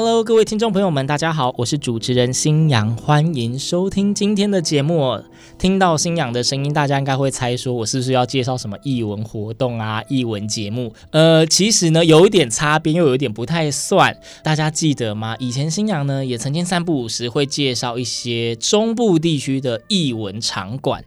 [0.00, 5.20] Hello，各位听众朋友们，大家好，我是主持人新阳，欢迎收听今天的节目。
[5.58, 10.94] 听到新阳的声音，大家应该会猜说我是不是要介绍什么艺文活动啊、艺文节目？
[11.10, 14.16] 呃，其实呢，有一点擦边，又有一点不太算。
[14.44, 15.34] 大家记得吗？
[15.40, 21.04] 以前新阳呢，也曾经三不五时会介绍一些中部地区的艺文场馆。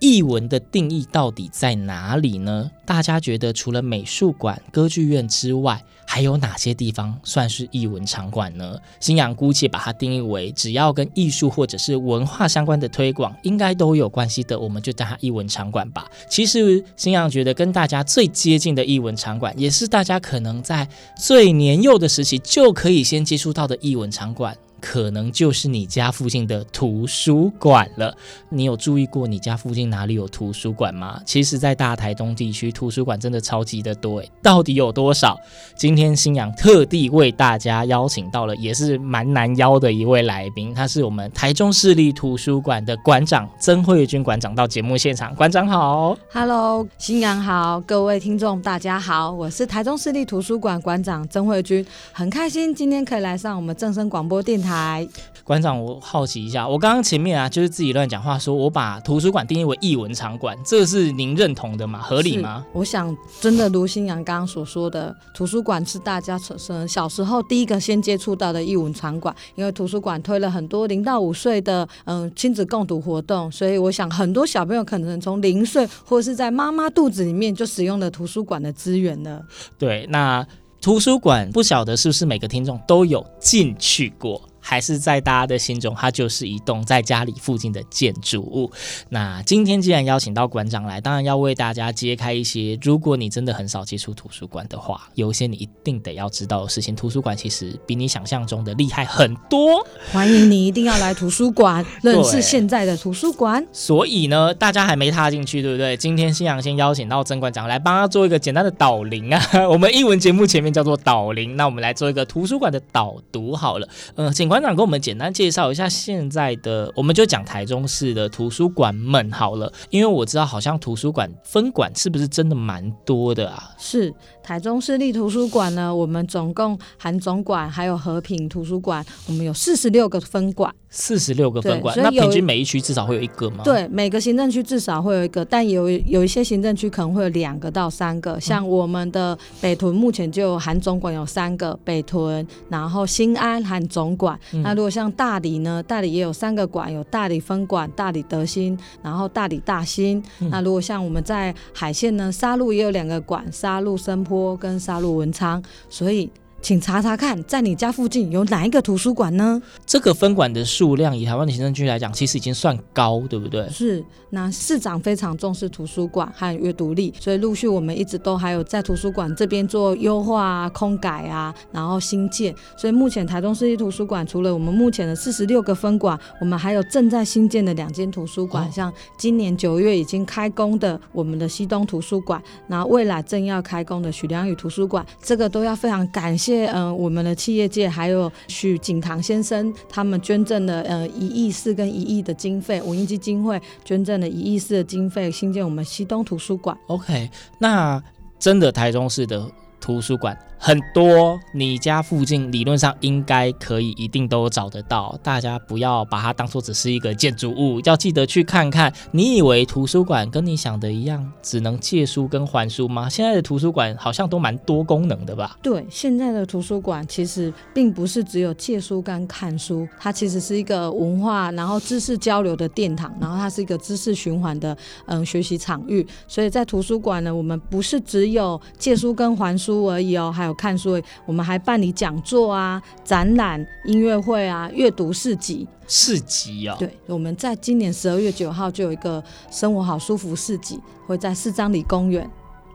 [0.00, 2.70] 艺文的定义到底在哪里呢？
[2.84, 8.78] 大家觉得除了美术馆、歌剧院之外，还有哪些地方算是艺文场馆呢？
[9.00, 16.08] 新阳姑且把它定义为只要跟艺术或者是文化相关的推广，应该都有关系的，我们就叫它艺文场馆吧。
[16.30, 20.88] 其实新阳觉得跟大家最接近的艺文场馆，也是大家可能在
[21.18, 24.56] 最年幼的时期就可以先接触到的艺文场馆。
[24.80, 28.16] 可能就是你家附近的图书馆了。
[28.48, 31.20] 你有注意过你家附近哪里有图书馆吗？
[31.24, 34.30] 其实，在大台东地区，图书馆真的超级的多诶。
[34.42, 35.36] 到底有多少？
[35.76, 45.34] 今天新阳特地为大家邀请到了，也是蛮难邀的一位来宾，他是我们台中市立图书馆的馆长曾慧君馆长到节目现场。
[45.34, 54.67] 馆长好，Hello，新阳好，各位听众大家好，我是台中市立图书馆馆长曾慧君，很开心今天可以来上我们正声广播电台。
[54.68, 55.08] 台
[55.44, 62.00] 馆长，我好奇一下，我刚刚前面啊，就是自己乱讲话，说我把图书馆定义为艺文场馆，这是您认同的吗？
[62.00, 62.62] 合理吗？
[62.74, 79.42] 我想，真的如新阳刚刚所说的，图书馆是大家从小时候第一个先接触到的艺文场馆，因为图书馆推了很多零到五岁的嗯亲子共读活动，所以我想很多小朋友可能从零岁或是在妈妈肚子里面就使用了图书馆的资源了。
[79.78, 80.46] 对，那
[80.82, 84.42] 图书馆不晓得是不是每个听众都有进去过？
[84.68, 88.70] 还是在大家的心中，它就是一栋在家里附近的建筑物。
[89.08, 96.94] 那今天既然邀请到馆长来，当然要为大家揭开一些，如果你真的很少接触图书馆的话，有一些你一定得要知道的事情。
[96.94, 99.82] 图书馆其实比你想象中的厉害很多。
[100.12, 103.66] 欢迎你一定要来图书馆认识现在的图书馆。
[103.72, 105.96] 所以呢，大家还没踏进去，对不对？
[105.96, 109.42] 今天新阳先邀请到曾馆长来帮他做一个简单的导聆啊。
[109.70, 113.88] 我们英文节目前面叫做导聆，那我们来做一个图书馆的导读好了。
[114.16, 114.57] 嗯，请馆。
[114.58, 123.70] 馆长跟我们简单介绍一下现在的，我们就讲台中市的图书馆们好了，因为我知道好像图书馆分馆是不是真的蛮多的啊？
[123.78, 124.12] 是。
[124.48, 133.62] 台中市立图书馆呢，我们总共含总馆还有和平图书馆，我们有四十六个分馆，四十六个分馆，那平均每一区至少会有一个吗？
[133.62, 138.40] 对，每个行政区至少会有一个，但有有一些行政区可能会有两个到三个。
[138.40, 144.40] 像我们的北屯目前就含总馆有三个，北屯，然后新安含总馆。
[144.54, 150.22] 嗯、那如果像大理呢，大理也有三个馆，有大理分馆、大理德兴，然后大理大兴。
[150.40, 154.37] 嗯、那如果像我们在海线呢，沙鹿也有两个馆，沙鹿深坡。
[154.56, 156.30] 跟杀戮文昌，所以。
[156.60, 159.62] 请查查看，在你家附近有哪一个图书馆呢？
[159.86, 163.68] 这个分馆的数量，以台湾的行政区来讲，其实已经算高，对不对？
[163.70, 164.04] 是。
[164.30, 172.54] 那市长非常重视图书馆和阅读力，所以陆续我们一直都还有在图书馆这边做优化啊、空改啊，然后新建。
[172.76, 186.47] 所以目前台中市立图书馆除了我们目前的四十六个分馆，我们还有正在新建的两间图书馆，哦、像今年九月已经开工的我们的西东图书馆，然后未来正要开工的许良宇图书馆，这个都要非常感谢。
[186.48, 196.74] 谢嗯，我们的企业界还有许景堂先生，他们捐赠了呃一亿四跟一亿的经费，文艺基金会捐赠了一亿四的经费，新建我们西东图书馆。
[196.86, 197.28] OK，
[197.58, 198.02] 那
[198.38, 199.46] 真的台中市的
[199.78, 200.34] 图书馆。
[200.60, 205.16] 很多，你家附近理论上应该可以，一定都找得到。
[205.22, 208.92] 大家不要把它当做只是一个建筑物，要记得去看看。
[209.12, 213.08] 你以为图书馆跟你想的一样，只能借书跟还书吗？
[213.08, 215.56] 现在的图书馆好像都蛮多功能的吧？
[215.62, 226.04] 对，现在的图书馆其实并不是只有借书跟看书，它其实是一个文化，然后知识交流的殿堂，然后它是一个知识循环的嗯学习场域。
[226.26, 235.66] 所以在图书馆呢，我们不是只有借书跟还书而已哦，还看书，我们还办理讲座啊、展览、音乐会啊、阅读市集。
[235.86, 242.28] 市集啊、哦，对，我们在今年十二月九号就有一个生活好舒服市集，会在四张里公园。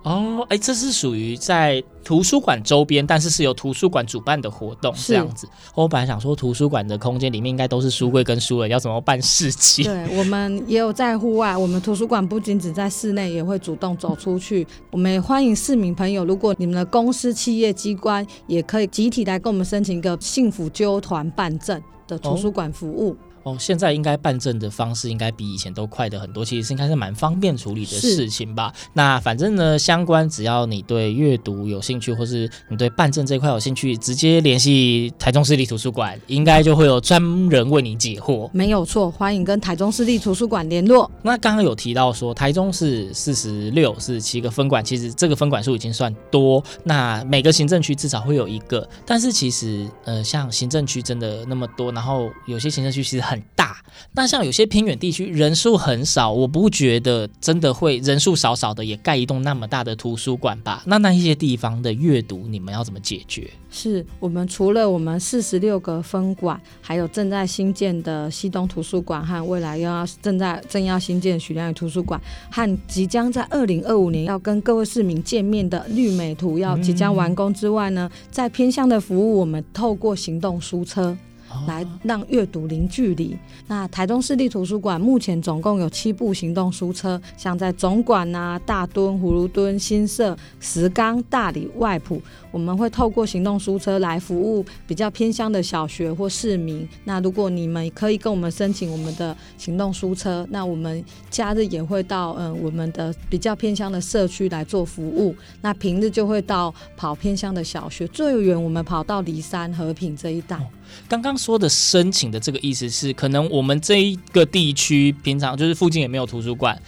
[0.04, 5.48] 哦，哎，这是属于在图书馆周边，但是是由图书馆主办的活动这样子。
[5.74, 9.86] 我本来想说，图书馆的空间里面应该都是书柜跟书了，要怎么办事情？
[9.86, 14.68] 对，我们也有在户外，我们图书馆不仅只在室内，也会主动走出去。
[14.92, 23.12] 我们也欢迎市民朋友，如果你们的公司、企业机关也可以集体来跟我们申请一个幸福揪团办证的图书馆服务。
[23.12, 28.74] 哦哦，现在应该办证的方式应该比以前都快的很多，其实是应该是蛮方便处理的事情吧。
[28.94, 38.50] 那反正呢，相关只要你对阅读有兴趣，或是你对办证这块有兴趣，直接联系台中市立图书馆，应该就会有专人为你解惑。
[38.54, 41.12] 没有错，欢迎跟台中市立图书馆联络。
[41.22, 46.64] 那刚刚有提到说，台中市四十六、四十七个分馆，其实这个分馆数已经算多。
[46.86, 53.33] 那每个行政区至少会有一个，但是其实呃，像行政区真的那么多，然后有些行政区其实很。
[53.34, 53.84] 很大，
[54.14, 60.84] 那像有些偏远地区人数很少，我不觉得真的会人数少少的也盖一栋那么大的图书馆吧？
[60.86, 63.50] 那那一些地方的阅读，你们要怎么解决？
[63.72, 72.22] 是我们除了我们四十六个分馆，还有正在新建的西东图书馆和未来又要正在正要新建的许亮宇图书馆，
[72.52, 81.18] 和即将在二零二五年要跟各位市民见面的绿美图要即将完工之外呢，嗯、在偏向的服务，我们透过行动书车。
[81.68, 83.38] 来让阅读零距离。
[83.68, 92.22] 那台中市立图书馆目前总共有七部行动书车，像在总馆啊、大墩、葫芦墩、新社、石冈、大里、外埔，
[92.52, 96.88] 我们会透过行动书车来服务比较偏乡的小学或市民。
[97.06, 105.36] 那如果你们可以跟我们申请我们的行动书车，那我们假日也会到嗯、我们的比较偏乡的社区来做服务。
[105.62, 110.58] 那平日就会到跑偏乡的小学，最远我们跑到梨山和平这一带。
[111.08, 116.80] 刚刚说的申请的这个意思是，可能我们这一个地区平常就是附近也没有图书馆。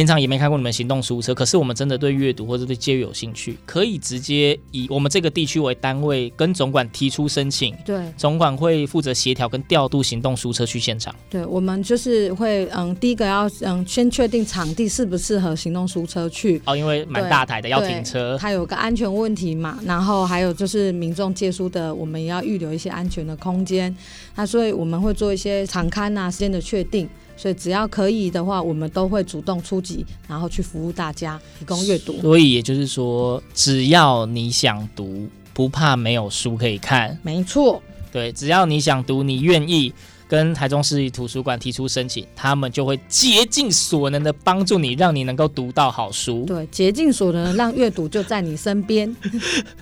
[0.00, 7.76] 平常也没看过你们行动书车，可是我们真的对阅读或者对街有兴趣，可以直接以我们这个地区为单位跟总管提出申请。
[7.84, 11.14] 对，总管会负责协调跟调度行动书车去现场。
[11.28, 16.62] 对，我们就是会嗯，第一个要嗯先确定场地适不适合行动书车去。
[16.64, 19.78] 哦，因为蛮大台的要停车，它有个安全问题嘛。
[19.84, 23.94] 然后还有就是民众借书的，我们也要预留一些安全的空间。
[24.34, 27.06] 那所以我们会做一些场勘啊时间的确定。
[27.40, 32.20] 所以只要可以的话，我们都会主动出击，然后去服务大家，提供阅读。
[32.20, 37.18] 所以也就是说，只要你想读，不怕没有书可以看。
[37.22, 37.82] 没错，
[38.12, 39.90] 对，只要你想读，你愿意
[40.28, 46.44] 跟台中市立图书馆提出申请，他们就会竭尽所能的帮助你，让你能够读到好书。
[46.46, 49.16] 对，竭尽所能让阅读就在你身边。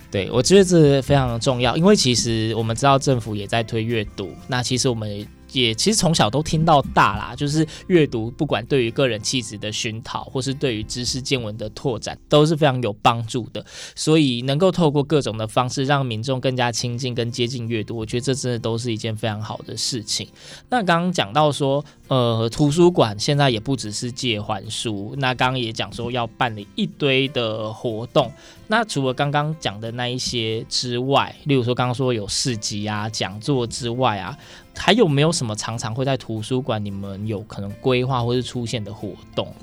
[0.09, 5.27] 对，我觉得这非常的重要，因为其实我们知道政府也在推阅读，那其实我们。
[5.51, 13.65] 也其实从小都听到大啦，就是阅读，不管对于个人气质的熏陶，或是对于知识见闻的拓展，都是非常有帮助的。
[13.95, 20.27] 所以能够透过各种的方式，让民众更加亲近跟接近阅读，我觉得这真的都是一件非常好的事情。
[20.69, 28.31] 那刚刚讲到说，呃，图书馆现在也不只是借还书，那刚刚也讲说要办理一堆的活动。
[28.67, 34.35] 那除了刚刚讲的那一些之外，例如说刚刚说有市集啊、讲座之外啊，
[34.75, 39.53] 还有没有什么常常会在图书馆你们有可能规划或是出现的活动？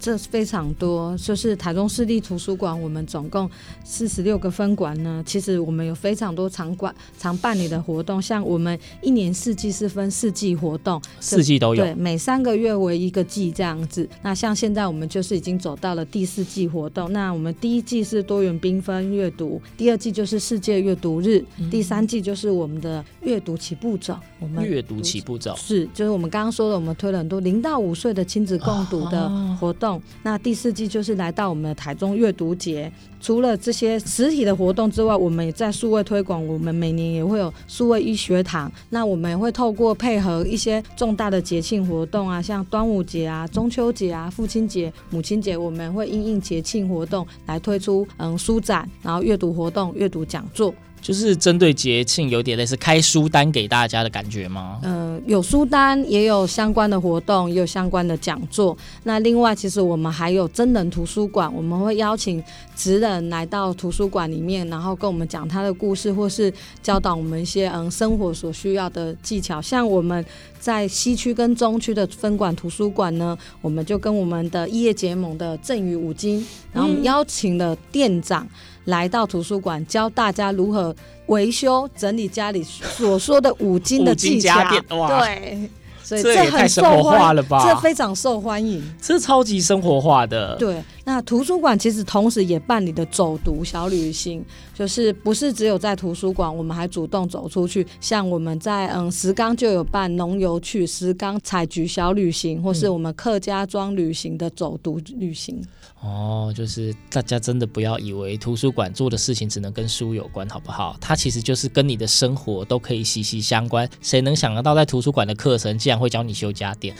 [0.00, 3.48] 这非常多，就是台中市立图书馆，我们总共
[3.84, 5.22] 四十六个分馆呢。
[5.26, 14.08] 其实我们有非常多场馆常办理的活动，像我们一年四季是分四季活动，四季都有，对，每三个月为一个季这样子。
[14.22, 17.12] 那像现在我们就是已经走到了第四季活动。
[17.12, 24.16] 那我们第一季是多元缤纷阅读，第二季就是世界阅读日，嗯、第三季就是我们的阅读起步走。
[24.38, 29.28] 我们阅读起步走是，就是我们刚刚说的，我们推了很多零到五岁的亲子共读的
[29.60, 29.89] 活动。
[29.89, 29.89] 哦
[30.22, 36.46] 那第四季就是来到我们的台中阅读节，除了这些实体的活动之外，我们也在数位推广。
[36.46, 50.74] 我们每年也会有数位医学堂，那我们也会透过配合一些重大的节庆活动啊，像端午节啊、中秋节啊、父亲节、母亲节，我们会因应节庆活动来推出嗯书展，然后阅读活动、阅读讲座。
[51.02, 54.78] 就是针对节庆，有点类似开书单给大家的感觉吗？
[54.82, 58.76] 嗯、呃，有书单，也有相关的活动，也有相关的讲座。
[59.04, 62.42] 那另外，其实我们还有真人图书馆，我们会邀请
[62.76, 66.52] 职人来到图书馆里面，然后跟我们讲他的故事，或是
[66.82, 69.60] 教导我们一些嗯生活所需要的技巧。
[69.60, 70.24] 像我们
[70.58, 78.46] 在西区跟中区的分馆图书馆呢，我们就跟我们的异业结盟的赠与五金，然后我们邀请了店长。
[78.90, 80.94] 来到图书馆，教大家如何
[81.26, 84.62] 维修整理家里所说的五金的技巧。
[84.88, 85.70] 对，
[86.02, 87.64] 所以这很生活受欢化了吧？
[87.66, 88.82] 这非常受欢迎。
[89.00, 90.56] 这超级生活化的。
[90.56, 94.44] 对，那图书馆其实同时也办理的走读小旅行，
[94.74, 97.86] 就是不是只有在图书馆，我们还主动走出去。
[98.00, 105.62] 像我们在嗯石冈就有办农游去石冈采菊小旅行，或是我们客家庄旅行的走读旅行。
[106.02, 110.96] 哦，就是大家真的不要以为图书馆做的事情只能跟书有关，好不好？
[110.98, 113.86] 它其实就是跟你的生活都可以息息相关。
[114.00, 116.96] 谁能想得到在图书馆的课程竟然会教你修家电？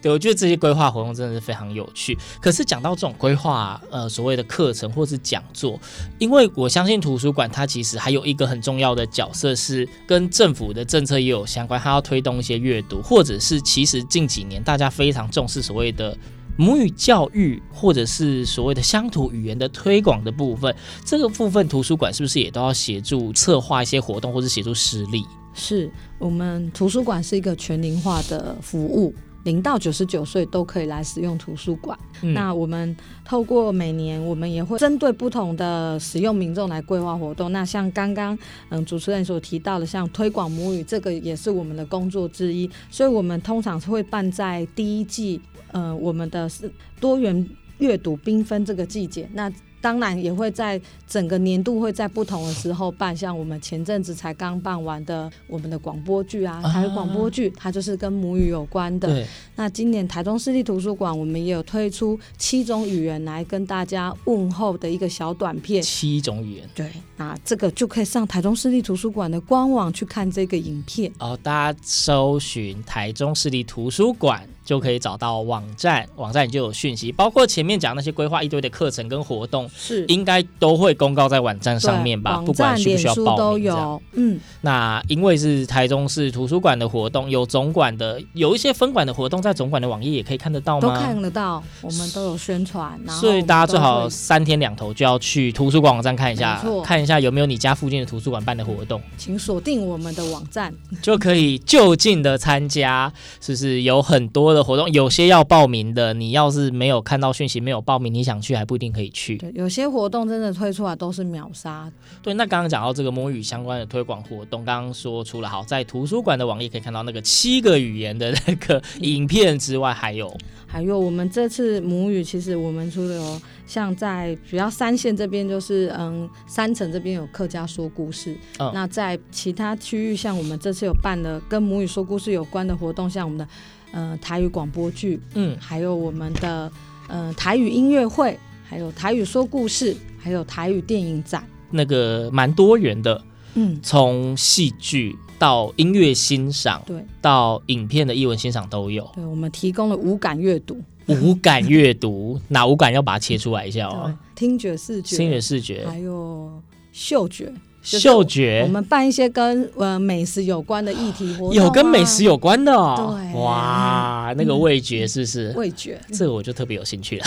[0.00, 2.16] 对，我觉得这些规划活动真的是非常有趣。
[2.40, 5.80] 可是讲到这种规划，呃，所谓的课程或是讲座，
[6.20, 16.16] 因为我相信图书馆它其实还有一个很重要的角色是跟政府的政策也有相关，它要推动一些阅读，或者是其实近几年大家非常重视所谓的。
[16.58, 20.74] 母语教育，或者是所谓的乡土语言的推广的部分，
[21.04, 25.24] 这个部分图书馆是不是也都要协助策划一些活动，或者协助实力？
[25.54, 25.88] 是
[26.18, 31.96] 我们图书馆是一个全龄化的服务，零到九十九岁都可以来使用图书馆。
[32.22, 37.52] 嗯、那我们透过每年，我们也会针对不同的使用民众来规划活动。
[37.52, 38.36] 那像刚刚
[38.70, 42.68] 嗯主持人所提到的，像推广母语，这个也是我们的工作之一。
[42.90, 45.40] 所以我们通常会办在第一季。
[45.72, 46.70] 呃，我们的是
[47.00, 47.48] 多元
[47.78, 59.06] 阅读缤纷这个季节，那当然也会在整个年度会在不同的时候办，像我们前阵子才刚办完的我们的广播剧啊，台语广播剧，它就是跟母语有关的。
[59.06, 59.24] 对。
[59.54, 65.80] 那今年台中市立图书馆，我们也有推出七种语言来跟大家问候的一个小短片。
[65.80, 66.68] 七种语言。
[66.74, 66.90] 对。
[67.16, 71.12] 那这个就可以上台中市立图书馆的官网去看这个影片。
[71.20, 74.44] 哦，大家搜寻台中市立图书馆。
[74.68, 82.42] 就可以找到网站，网站就有讯息，包括前面讲那些规划一堆的课程跟活动，是应该都会公告在网站上面吧？
[82.44, 84.02] 不管需不需要报名都有。
[84.12, 90.94] 嗯，那因为是台中市图书馆的活动，有总馆的，有一些分馆的活动，在总馆的网页也可以看得到吗？
[90.94, 93.00] 都看得到，我们都有宣传。
[93.08, 103.10] 所以大家最好三天两头就要去图书馆网站看一下，看一下有没有你家附近的图书馆办的活动，请锁定我们的网站， 就可以就近的参加，
[103.40, 104.57] 是不是有很多的。
[104.58, 109.36] 的活动有些要报名的，你要是没有看到讯息，没有报名，你想去还不一定可以去。
[109.38, 111.90] 对，有些活动真的推出来都是秒杀。
[112.22, 120.36] 对，那刚刚讲到这个母语相关的推广活动，刚刚说除了好在图书馆的网页可以看到那个七个语言的那个影片之外，还有
[120.66, 128.36] 还有我们这次母语，其实我们除了有像在主要三线这边，就是嗯三城这边有客家说故事。
[128.58, 133.46] 嗯，那在其他区域，像我们这次有办的跟母语说故事有关的活动，像我们的。
[133.92, 136.70] 呃，台语广播剧，嗯，还有我们的
[137.08, 143.22] 呃台语音乐会，还有台语说故事，还有台语电影展，那个蛮多元的，
[143.54, 149.10] 嗯，从戏剧到音乐欣赏，对，到影片的译文欣赏都有。
[149.14, 154.14] 对，我们提供了五感阅读，五感阅读， 哪五感要把它切出来一下哦？
[154.34, 157.52] 听觉、视觉、听觉、视觉，还有嗅觉。
[157.96, 163.16] 嗅觉，我们办一些跟呃美食有关的议题活动，有跟美食有关的哦。
[163.18, 165.52] 对，哇，那个味觉是不是？
[165.56, 167.24] 味觉，这个我就特别有兴趣了。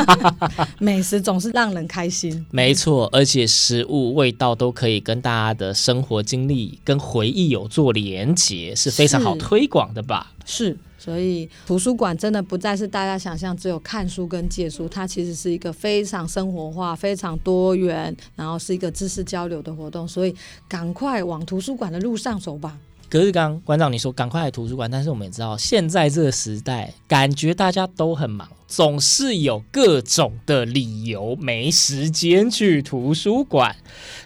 [0.78, 10.32] 美食总是让人开心，没错，而且食物味道都可以跟大家的生活经历跟回忆有做连结，是非常好推广的吧？
[10.44, 10.76] 是。
[10.98, 20.06] 所以图书馆真的不再是大家想象只有看书跟借书，它其实是一个非常生活化、非常多元，然后是一个知识交流的活动。
[20.06, 20.34] 所以
[20.68, 22.76] 赶快往图书馆的路上走吧。
[23.08, 33.74] 可是刚馆长你说赶快来图书馆，但是我们也知道现在这个时代，感觉大家都很忙，总是有各种的理由没时间去图书馆。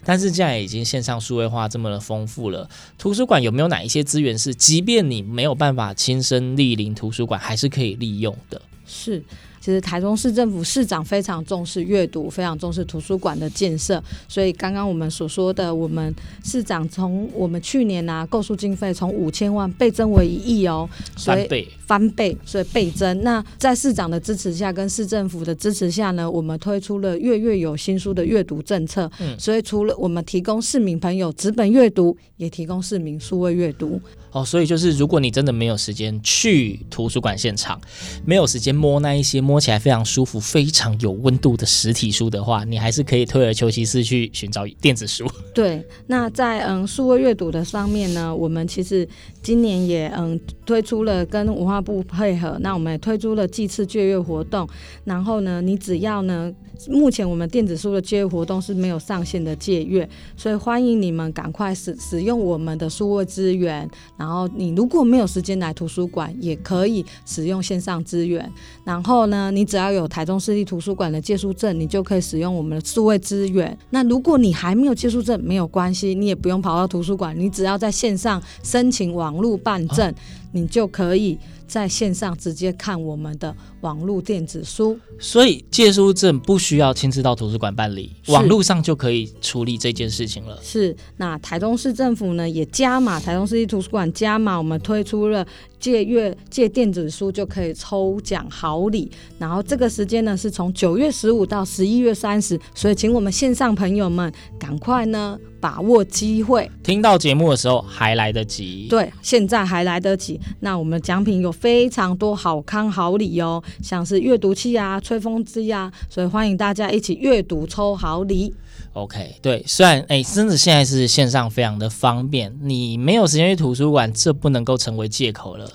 [0.04, 8.60] 但是现在已经线上数位化这么的丰富了，图书馆有没有哪一些资源是，即便你没有办法亲身莅临图书馆，还是可以利用的？
[8.84, 9.22] 是。
[9.62, 23.22] 其实台中市政府市长非常重视阅读，非常重视图书馆的建设，所以刚刚我们所说的，我们市长从我们去年啊购书经费从五千万倍增为一亿哦，所以翻倍，翻倍，所以倍增。
[23.22, 29.08] 那在市长的支持下，跟市政府的支持下呢，我们推出了月月有新书的阅读政策。
[29.20, 34.00] 嗯，所以除了我们提供市民朋友纸本阅读，也提供市民数位阅读。
[34.32, 37.80] 哦，所以就是如果你真的没有时间去图书馆现场，
[38.24, 39.51] 没有时间摸那一些摸。
[39.52, 45.30] 摸起来非常舒服、非常有温度的实体书的话，你还是可以退而求其次去寻找电子书。
[45.52, 49.06] 对，那在嗯数位阅读的上面呢，我们其实
[49.42, 54.66] 今年也嗯推出了跟文化部配合，那我们也推出了季次借阅活动。
[55.04, 56.50] 然后呢，你只要呢，
[56.88, 63.86] 目前我们电子书的借阅活动是没有上限的借阅，所以欢迎你们赶快使使用我们的数位资源。
[64.16, 68.50] 然后你如果没有时间来图书馆，也可以使用线上资源。
[68.84, 73.76] 然后呢，你只要有台中市立图书馆的借书证，你就可以使用我们的数位资源。
[73.90, 80.14] 那如果你还没有借书证，没有关系，你也不用跑到图书馆，你只要在线上申请网络办证，
[80.52, 84.98] 你就可以在线上直接看我们的网络电子书。
[85.18, 90.58] 所以借书证不需要亲自到图书馆办理，网络上就可以处理这件事情了。
[90.62, 95.46] 是，那台东市政府呢也加码，台东市立图书馆加码，我们推出了
[95.78, 99.10] 借阅借电子书就可以抽奖好礼。
[99.38, 106.70] 然后这个时间呢是从九月十五到十一月三十，所以请我们线上朋友们赶快呢把握机会。
[106.82, 110.40] 听到节目的时候还来得及，对，现在还来得及。
[110.60, 115.00] 那我们奖品有非常多好康好礼哦，像是阅读器啊。
[115.00, 118.54] 吹风机啊，所以欢迎大家一起阅读抽好礼。
[118.92, 125.70] OK，对，虽然哎，真的现在是线上非常的方便，你没有时间去图书馆，这不能够成为借口了，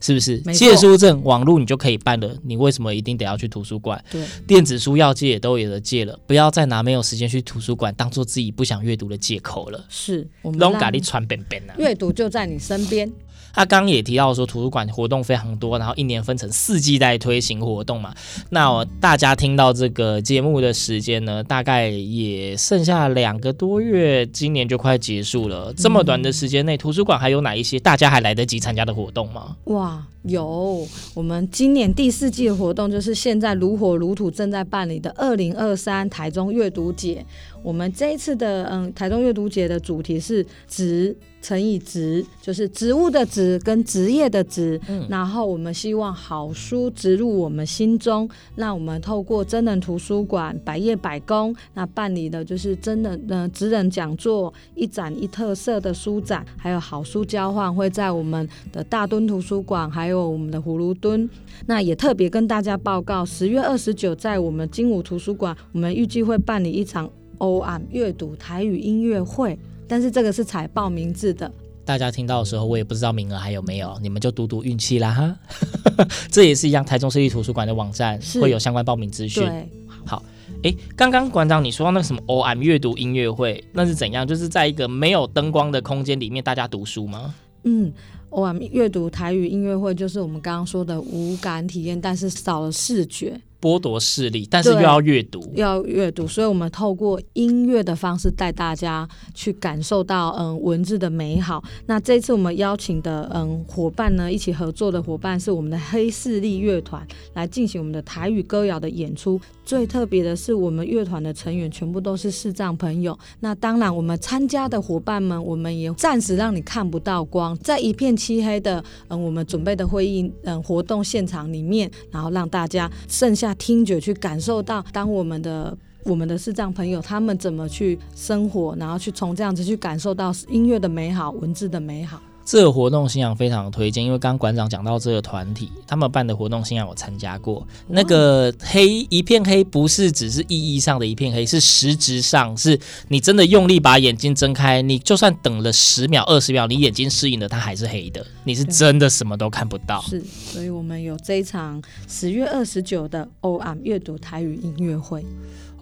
[0.00, 0.38] 是不是？
[0.52, 4.02] 借书证网络你就可以办了，你为什么一定得要去图书馆？
[4.10, 9.84] 对，电子书要借也都有的借了，不要再拿没有时间去图书馆当做自己不想阅读的借口了。
[9.88, 13.12] 是，我们让咖喱传便便啊，阅读就在你身边。
[13.52, 18.14] 他刚刚也提到说，图书馆活动非常多，然后一年分成四季在推行活动嘛。
[18.50, 25.72] 那大家听到这个节目的时间呢，大概也剩下两个多月，今年就快结束了。
[25.74, 29.56] 这么短的时间内，图书馆还有哪一些大家还来得及参加的活动吗？
[29.64, 30.86] 哇，有！
[31.14, 37.24] 我们今年第四季的活动就是现在如火如荼正在办理的二零二三台中阅读节。
[37.62, 41.16] 我们这一次的嗯台中阅读节的主题是“植”。
[41.42, 61.28] 乘以植就是植物的植跟职业的职，嗯，然后我们希望好书植入我们心中，让我们透过真人图书馆百业百工，那办理的就是真人的职人讲座，一展一特色的书展，还有好书交换会在我们的大墩图书馆，还有我们的葫芦墩，
[61.66, 67.10] 那也特别跟大家报告，十月二十九在我们精武图书馆，我们预计会办理一场
[67.42, 69.58] 欧安阅读台语音乐会。
[69.88, 71.52] 但是这个是采报名制的，
[71.84, 75.36] 大家听到的时候，我也不知道名额还有没有，你们就赌赌运气啦哈。
[76.30, 79.44] 这也是一样，台中市立图书馆的网站会有相关报名资讯。
[79.44, 79.68] 对，
[80.06, 80.22] 好，
[80.62, 84.26] 哎，刚刚馆长你说到那个什么 OM 阅读音乐会，那是怎样？
[84.26, 87.34] 就是在一个没有灯光的空间里面，大家读书吗？
[87.64, 87.92] 嗯
[88.30, 93.38] ，OM 阅读台语音乐会就是我们刚刚说的无感体验，但是少了视觉。
[93.62, 101.62] 剥夺视力，但是又要阅读，要阅读，所以我们透过音乐的方式带大家去感受到嗯文字的美好。
[101.86, 109.40] 那这次我们邀请的嗯伙伴呢，一起合作的伙伴是我们的黑势力乐团来进行我们的台语歌谣的演出。
[109.64, 113.18] 最特别的是，我们乐团的成员全部都是视障朋友。
[113.40, 123.52] 那当然，我们参加的伙伴们，我们也暂时让你看不到光，在一片漆黑的嗯我们准备的会议嗯活动现场里面，然后让大家剩下。
[123.62, 132.20] 听觉去感受到，当我们的我们的视障朋友他们怎么去生活，然后去从这样子去感受到音乐的美好、文字的美好。
[132.44, 137.66] 这个活动信仰非常推荐，因为刚刚馆长讲到这个团体，他们办的活动信仰我参加过。
[137.88, 142.78] 那个黑一片黑，不是只是意义上的一片黑，是实质上是
[143.08, 150.02] 你真的用力把眼睛睁开，你就算等了十秒、二十秒，你眼睛适应了，它还是黑的，你是真的什么都看不到。
[150.02, 155.24] 是，所以我们有这一场十月二十九的 OM 阅读台语音乐会。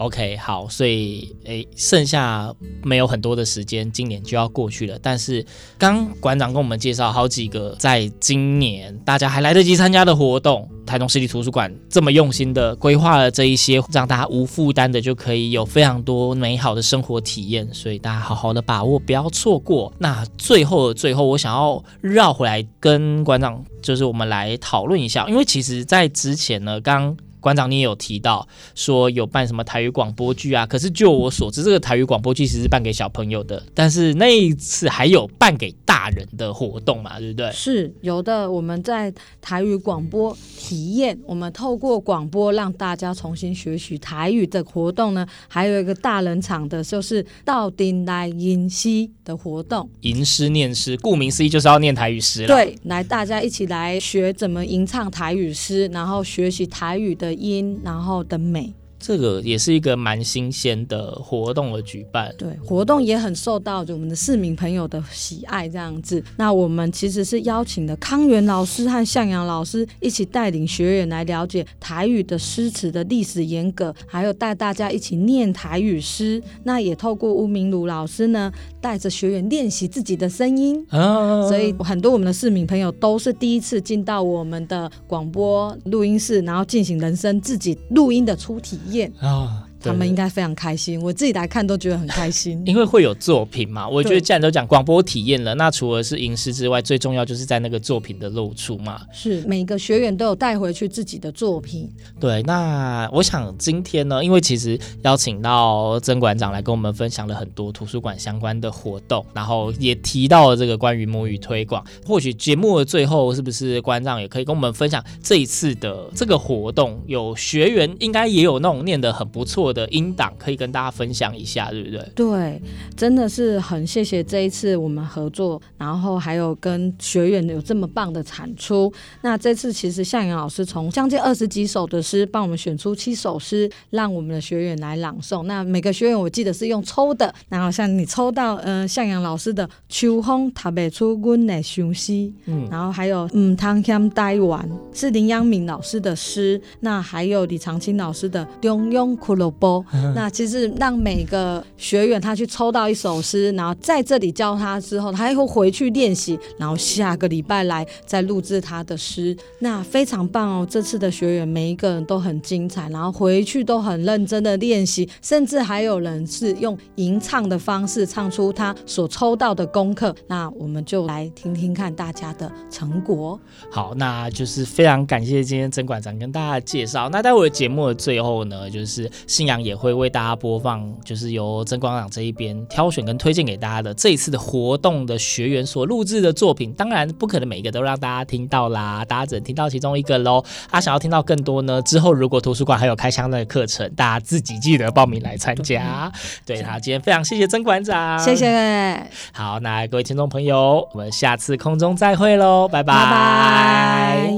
[0.00, 2.50] OK，好，所以诶，剩下
[2.82, 4.98] 没有很多的时间，今年就要过去了。
[5.02, 5.44] 但是
[5.76, 17.68] 刚馆长跟我们介绍好几个，在今年大家还来得及参加的活动，台中市立图书馆这么用心的规划了这一些，让大家无负担的就可以有非常多美好的生活体验。
[17.74, 19.92] 所以大家好好的把握，不要错过。
[19.98, 27.14] 那最后的最后，我想要绕回来跟馆长，就是我们来讨论一下，因为其实在之前呢，刚。
[27.40, 30.66] 馆长，你也有提到说有办什么台语广播剧啊？
[30.66, 37.50] 可是就我所知，这个台语广播剧其实是办给小朋友的，但是那一次还有办给大人的活动嘛，对不对？
[37.53, 38.50] 是有的。
[38.50, 49.88] 我们在台语广播体验，我们透过广播让大家重新学习台语的活动呢，还有一个大人场的，就是到底来吟诗的活动。
[50.03, 52.48] 吟诗念诗，顾名思义就是要念台语诗了。
[52.48, 57.29] 对，来大家一起来学怎么吟唱台语诗，然后学习台语的。
[57.30, 58.74] 的音，然后的美。
[59.00, 66.22] 这个也是一个蛮新鲜的活动的举办，对，活动也很受到我们的市民朋友的喜爱，这样子。
[66.36, 76.42] 那我们其实是邀请的康源老师和向阳老师一起带领学员来了解台语的诗词的历史沿革，还有带大家一起念台语诗。
[76.64, 88.89] 那也透过吴明儒老师呢，带着学员练习自己的声音，啊，所以很多我们的市民朋友都是第一次进到我们的广播录音室，然后进行人声自己录音的初体验。
[89.20, 89.69] 啊。
[89.82, 93.88] 他们应该非常开心，我自己来看都觉得很开心， 因为会有作品嘛。
[93.88, 99.00] 我觉得既然都讲广播体验了，那除了是吟诗之外，最重要就是在那个作品的露出嘛。
[99.12, 101.90] 是每个学员都有带回去自己的作品。
[102.18, 111.84] 对，那我想今天呢，因为其实邀请到曾馆长来跟我们分享了很多图书馆相关的活动，然后也提到了这个关于母语推广。
[112.04, 117.00] 或许节目的最后，是不是馆长也可以跟我们分享这一次的这个活动？
[117.06, 122.09] 有学员应该也有那种念得很不错的音档可以跟大家分享一下，对不对？
[122.14, 122.62] 对，
[122.96, 128.92] 真的是很谢谢这一次我们合作，然后还有跟学员有这么棒的产出。
[129.22, 135.42] 那这次其实向阳老师从将近二十几首的诗，帮我们选出七首诗，让我们的学员来朗诵。
[135.44, 142.12] 那每个学员我记得是用抽的，然后像你抽到呃向阳老师的《秋风读不出阮的相思》，
[142.46, 149.85] 嗯，然后还有嗯汤香台湾是林央敏老师的诗，那还有李长青老师的《中庸苦萝卜》。
[150.14, 159.37] 那其实让每个学员他去抽到一首诗，然后在这里教他之后，他还会回去练习，然后下个礼拜来再录制他的诗。
[159.61, 160.66] 那非常棒哦！
[160.68, 170.14] 这次的学员每一个人都很精彩，然后回去都很认真的练习，甚至还有人是用吟唱的方式唱出他所抽到的功课。
[170.27, 173.38] 那我们就来听听看大家的成果。
[173.70, 177.09] 好，那就是非常感谢今天曾馆长跟大家介绍。
[177.11, 186.72] 那待会节目的最后呢，就是信阳也会为大家播放，就是由曾馆长这一边挑选跟推荐给大家的这一次的活动的学员所录制的作品。
[186.72, 190.42] 当然不可能每一个都让大家听到啦，大家只能听到其中一个喽。
[190.70, 191.82] 啊，想要听到更多呢？
[191.82, 196.10] 之后如果图书馆还有开箱的课程，大家自己记得报名来参加。
[196.46, 199.06] 对，好，今天非常谢谢曾馆长，谢谢。
[199.32, 202.94] 好，那各位听众朋友，我们下次空中再会喽，拜拜。
[202.94, 204.30] 拜拜。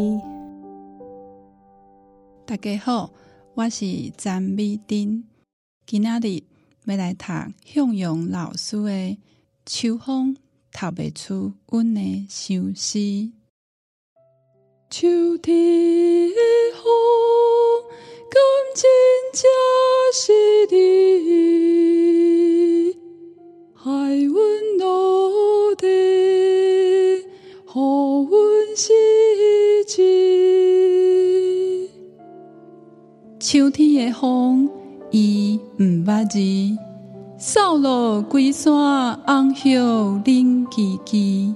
[2.45, 3.11] 大家好，
[3.55, 3.85] 我是
[4.17, 5.25] 詹美丁。
[5.87, 6.43] 今仔日
[6.87, 7.27] 要来读
[7.67, 8.89] 向阳老师的
[9.67, 10.35] 《秋风
[10.73, 12.99] 读不出阮的相思》。
[14.89, 16.37] 秋天的
[16.83, 16.91] 风，
[18.31, 18.41] 敢
[18.75, 18.89] 真
[19.35, 19.45] 正
[20.15, 20.33] 是
[20.75, 22.97] 你，
[23.75, 24.35] 害阮
[24.79, 27.27] 落地，予
[27.75, 28.95] 阮失
[29.87, 30.32] 志。
[33.53, 34.67] 秋天的风。
[35.11, 36.39] 伊毋捌字，
[37.37, 38.73] 扫落规山
[39.27, 41.55] 红叶冷吱吱。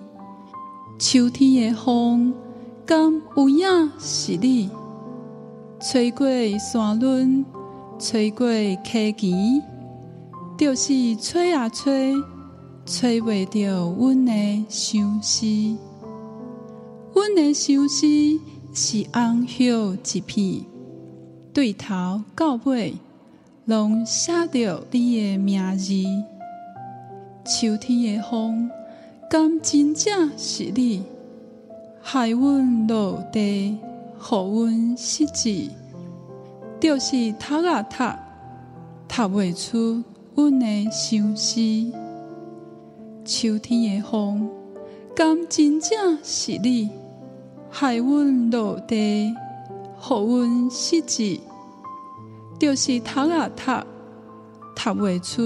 [0.99, 2.35] 秋天的风，
[2.85, 2.99] 敢
[3.35, 4.69] 有影是你？
[5.81, 6.29] 吹过
[6.59, 7.43] 山仑，
[7.99, 9.63] 吹过溪墘，
[10.59, 12.13] 就是吹啊吹，
[12.85, 15.47] 吹袂着阮的相思。
[17.15, 18.07] 阮的相思
[18.75, 19.73] 是红叶
[20.13, 20.63] 一片，
[21.57, 22.97] 对头到尾。
[23.64, 25.95] 拢写着你的名字，
[27.47, 28.71] 秋天的风，
[29.31, 31.03] 敢真正是你？
[32.03, 33.40] 害阮落地，
[33.71, 33.79] 予
[34.31, 35.71] 阮失志，
[36.79, 38.05] 就是读啊读，
[39.09, 41.59] 读袂出阮的相思。
[43.25, 44.51] 秋天的风，
[45.14, 46.90] 敢真正是你？
[47.71, 49.35] 害阮落地，
[50.01, 51.41] 予阮失志。
[52.59, 53.63] 就是读啊读，
[54.75, 55.43] 读袂出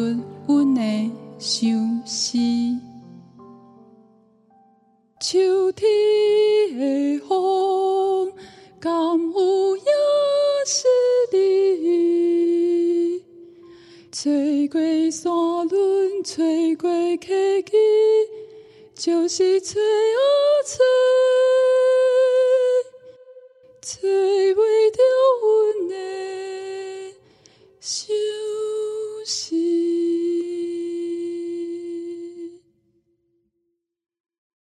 [0.47, 2.39] 阮的相思。
[5.21, 5.89] 秋天
[6.79, 8.33] 的风，
[8.79, 9.85] 敢有影
[10.65, 10.87] 是
[11.33, 13.25] 你？
[14.13, 15.33] 吹过山
[15.69, 17.73] 仑，吹过溪墘，
[18.95, 20.19] 就是吹啊
[20.65, 20.79] 吹，
[23.93, 24.61] 吹袂
[24.93, 25.03] 到
[25.43, 27.17] 阮的
[27.81, 28.30] 心。